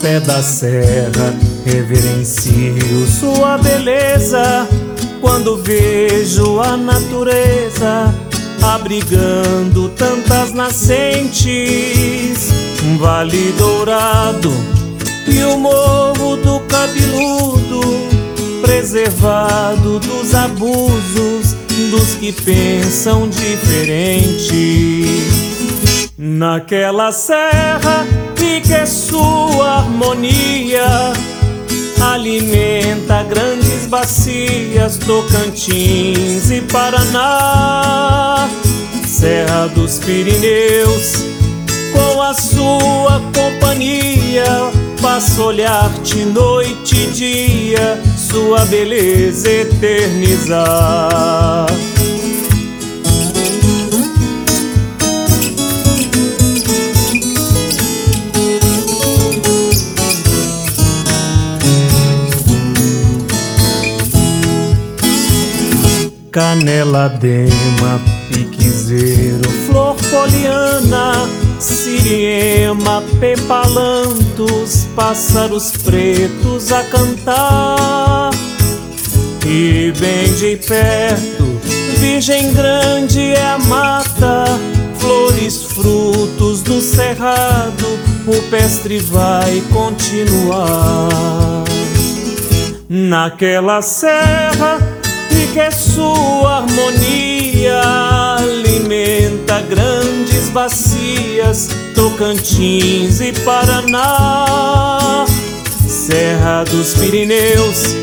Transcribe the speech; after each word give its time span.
pé 0.00 0.20
da 0.20 0.42
serra, 0.42 1.34
reverencio 1.64 3.06
sua 3.06 3.58
beleza. 3.58 4.68
Quando 5.20 5.56
vejo 5.56 6.60
a 6.60 6.76
natureza 6.76 8.14
abrigando 8.62 9.88
tantas 9.90 10.52
nascentes, 10.52 11.48
um 12.84 12.98
vale 12.98 13.52
dourado 13.58 14.52
e 15.26 15.42
o 15.44 15.56
morro 15.58 16.36
do 16.36 16.60
cabeludo, 16.68 17.80
preservado 18.62 19.98
dos 19.98 20.34
abusos 20.34 21.56
dos 21.90 22.14
que 22.14 22.32
pensam 22.32 23.28
diferente. 23.28 25.04
Naquela 26.16 27.10
serra 27.10 28.06
fica 28.64 28.86
sua 28.86 29.78
harmonia, 29.78 31.12
alimenta 32.00 33.22
grandes 33.24 33.86
bacias, 33.86 34.96
Tocantins 34.96 36.50
e 36.50 36.62
Paraná, 36.72 38.48
Serra 39.06 39.68
dos 39.68 39.98
Pirineus, 39.98 41.24
com 41.92 42.22
a 42.22 42.32
sua 42.32 43.20
companhia, 43.34 44.44
passo 45.00 45.42
olhar-te 45.42 46.24
noite 46.24 46.96
e 46.96 47.06
dia, 47.12 48.02
sua 48.16 48.64
beleza 48.64 49.50
eternizar. 49.50 51.23
Canela 66.34 67.08
dema, 67.08 68.00
piquezeiro, 68.28 69.48
flor 69.68 69.94
poliana, 70.10 71.12
siriema, 71.60 73.04
pepalantos, 73.20 74.88
pássaros 74.96 75.70
pretos 75.70 76.72
a 76.72 76.82
cantar. 76.82 78.30
E 79.46 79.92
bem 79.96 80.34
de 80.34 80.56
perto, 80.56 81.44
virgem 82.00 82.52
grande 82.52 83.20
é 83.20 83.40
a 83.40 83.58
mata, 83.58 84.58
flores, 84.98 85.62
frutos 85.62 86.62
do 86.62 86.80
cerrado, 86.80 87.86
o 88.26 88.42
pestre 88.50 88.98
vai 88.98 89.62
continuar. 89.72 91.62
Naquela 92.88 93.80
serra 93.82 94.83
que 95.54 95.70
sua 95.70 96.64
harmonia 96.64 97.80
alimenta 98.40 99.60
grandes 99.60 100.50
bacias, 100.50 101.68
Tocantins 101.94 103.20
e 103.20 103.32
Paraná, 103.44 105.24
Serra 105.86 106.64
dos 106.64 106.94
Pirineus, 106.94 107.94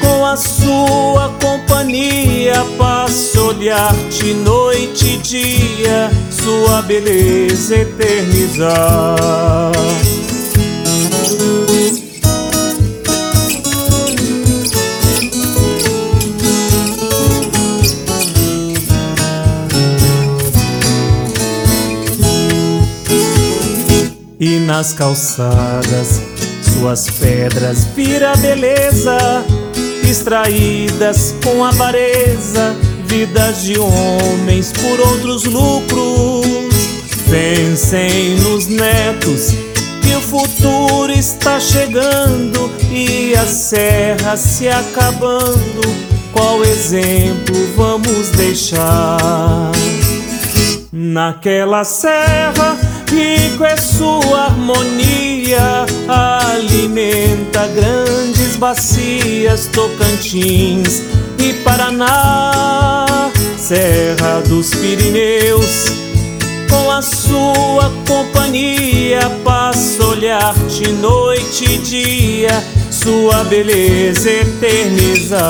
com 0.00 0.24
a 0.24 0.36
sua 0.36 1.34
companhia, 1.42 2.64
passo 2.78 3.48
olhar-te 3.48 4.32
noite 4.32 5.14
e 5.14 5.18
dia, 5.18 6.12
sua 6.30 6.80
beleza 6.82 7.74
eternizar. 7.74 9.72
Nas 24.76 24.92
calçadas, 24.92 26.20
suas 26.60 27.08
pedras 27.08 27.84
vira 27.94 28.34
beleza, 28.34 29.16
extraídas 30.02 31.32
com 31.44 31.64
avareza, 31.64 32.74
vidas 33.06 33.62
de 33.62 33.78
homens 33.78 34.72
por 34.72 34.98
outros 34.98 35.44
lucros. 35.44 36.74
Pensem 37.30 38.34
nos 38.40 38.66
netos, 38.66 39.52
que 40.02 40.16
o 40.16 40.20
futuro 40.20 41.12
está 41.12 41.60
chegando 41.60 42.68
e 42.90 43.32
a 43.36 43.46
serra 43.46 44.36
se 44.36 44.68
acabando. 44.68 45.82
Qual 46.32 46.64
exemplo 46.64 47.54
vamos 47.76 48.30
deixar? 48.30 49.70
Naquela 50.92 51.84
serra 51.84 52.76
Rico 53.14 53.64
é 53.64 53.76
sua 53.76 54.46
harmonia, 54.46 55.86
alimenta 56.08 57.68
grandes 57.68 58.56
bacias, 58.56 59.66
Tocantins 59.68 61.04
e 61.38 61.52
Paraná, 61.62 63.30
Serra 63.56 64.40
dos 64.48 64.74
Pirineus. 64.74 65.92
Com 66.68 66.90
a 66.90 67.00
sua 67.00 67.92
companhia, 68.08 69.20
passo 69.44 70.04
olhar-te 70.08 70.88
noite 70.88 71.64
e 71.64 71.78
dia, 71.78 72.64
sua 72.90 73.44
beleza 73.44 74.28
eternizar. 74.28 75.44